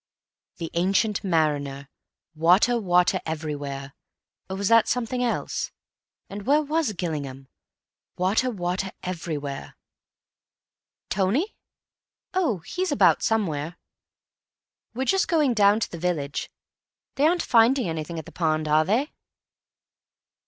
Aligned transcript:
'The 0.57 0.71
Ancient 0.73 1.23
Mariner'—water, 1.23 2.79
water, 2.79 3.21
everywhere—or 3.23 4.55
was 4.55 4.67
that 4.67 4.87
something 4.87 5.23
else? 5.23 5.69
And 6.27 6.47
where 6.47 6.63
was 6.63 6.93
Gillingham? 6.93 7.49
Water, 8.17 8.49
water 8.49 8.89
everywhere... 9.03 9.77
"Tony? 11.11 11.55
Oh, 12.33 12.63
he's 12.65 12.91
about 12.91 13.21
somewhere. 13.21 13.77
We're 14.95 15.05
just 15.05 15.27
going 15.27 15.53
down 15.53 15.79
to 15.81 15.91
the 15.91 15.99
village. 15.99 16.49
They 17.13 17.27
aren't 17.27 17.43
finding 17.43 17.87
anything 17.87 18.17
at 18.17 18.25
the 18.25 18.31
pond, 18.31 18.67
are 18.67 18.83
they?" 18.85 19.13